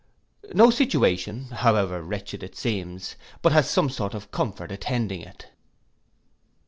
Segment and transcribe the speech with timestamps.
[0.55, 5.49] No situation, however wretched it seems, but has some sort of comfort attending it.